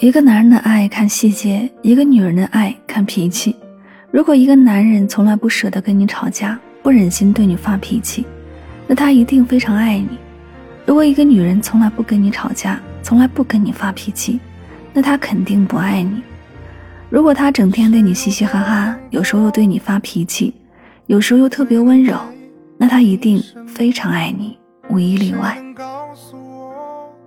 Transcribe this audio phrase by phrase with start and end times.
[0.00, 3.56] 一个男人的爱看细节，一个女人的爱看脾气。
[4.12, 8.24] 如果一个男人从来不舍得跟你吵架，不忍心对你发脾气，
[8.86, 10.06] 那他一定非常爱你；
[10.86, 14.38] 如果一个女人从来不跟你吵架，从来不跟你发脾气，
[14.92, 16.22] 那他肯定不爱你。
[17.10, 20.54] 如果他整天对你嘻嘻哈哈，有时候又对你发脾气，
[21.06, 22.16] 有时候又特别温柔，
[22.76, 24.56] 那他一定非常爱你，
[24.90, 25.60] 无一例外。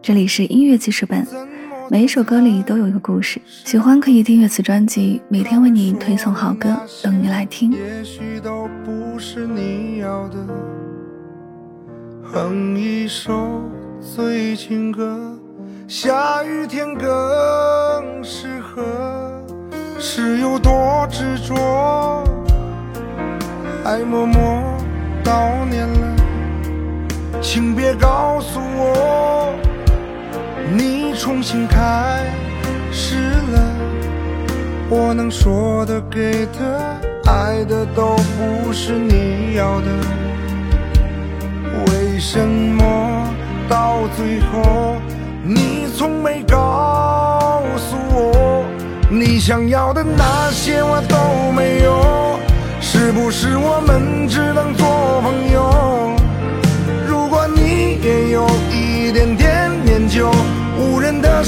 [0.00, 1.26] 这里是音乐记事本。
[1.92, 6.68] 每一首歌里都有一个故事，喜欢可以订阅此专辑，每天为你推送好歌，
[7.02, 7.72] 等你来听。
[7.72, 10.36] 也许都不是你要的，
[12.22, 13.68] 哼一首
[14.00, 15.36] 醉情歌，
[15.88, 18.84] 下雨天更适合。
[19.98, 22.22] 是有多执着，
[23.84, 24.62] 爱默默
[25.24, 26.16] 悼念了，
[27.42, 29.52] 请别告诉我。
[30.72, 32.24] 你重新开
[32.92, 33.16] 始
[33.52, 33.74] 了，
[34.88, 39.86] 我能说的、给的、爱的都不是你要的，
[41.86, 43.28] 为什么
[43.68, 44.96] 到最后
[45.44, 48.64] 你从没告诉我，
[49.10, 52.38] 你想要的那些我都没有？
[52.80, 54.72] 是不是我们只能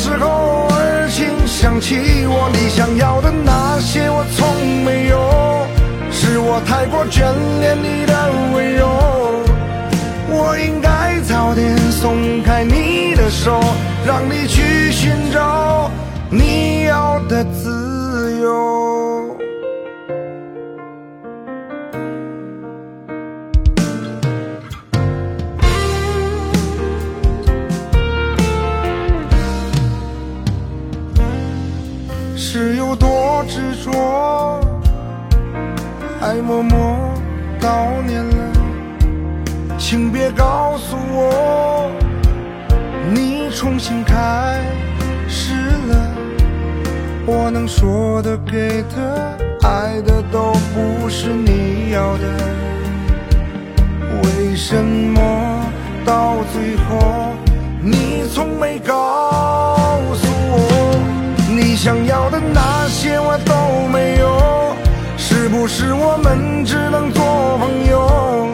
[0.03, 2.50] 时候，偶尔请想起我。
[2.53, 5.64] 你想要的那些，我从没有。
[6.11, 7.22] 是我太过眷
[7.61, 8.12] 恋你的
[8.53, 8.89] 温柔。
[10.28, 13.61] 我应该早点松开你的手，
[14.05, 15.11] 让你去寻
[32.55, 34.61] 是有多执着，
[36.20, 36.98] 爱默默
[37.59, 38.53] 悼念了，
[39.78, 41.91] 请别告诉我，
[43.10, 44.60] 你重新开
[45.26, 46.15] 始了。
[47.25, 52.25] 我能说的、给的、爱的都不是你要的，
[54.25, 55.21] 为什么
[56.05, 57.32] 到最后
[57.81, 59.51] 你从没告？
[65.62, 68.49] 不是我们只能做朋友？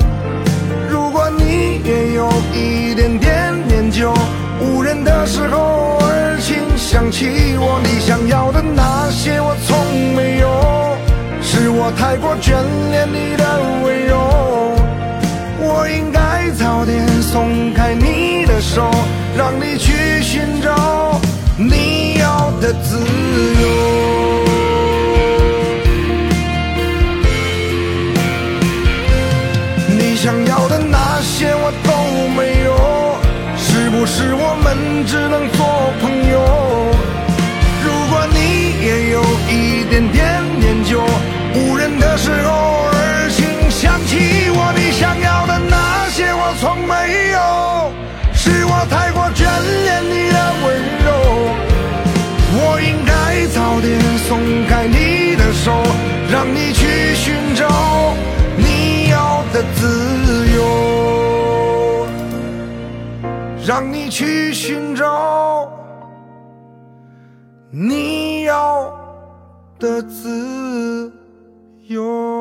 [0.91, 4.13] 如果你也有一点点念旧，
[4.61, 7.81] 无人的时候偶尔请想起我。
[7.83, 10.99] 你想要的那些我从没有，
[11.41, 12.53] 是我太过眷
[12.91, 14.77] 恋你的温柔。
[15.61, 18.91] 我应该早点松开你的手，
[19.35, 21.19] 让你去寻找
[21.57, 22.99] 你要的自。
[22.99, 23.18] 由
[34.75, 36.39] 们只能做朋友？
[37.83, 38.37] 如果你
[38.85, 41.01] 也有一点点念旧，
[41.55, 44.71] 无人的时候偶尔请想起我。
[44.77, 47.93] 你想要的那些我从没有，
[48.35, 49.47] 是我太过眷
[49.85, 50.67] 恋你的温
[51.07, 51.09] 柔。
[52.61, 55.83] 我应该早点松开你的手，
[56.31, 58.15] 让你去寻找
[58.59, 60.28] 你要的自。
[63.69, 65.71] 让你去寻找
[67.71, 68.91] 你要
[69.79, 71.13] 的自
[71.87, 72.38] 由。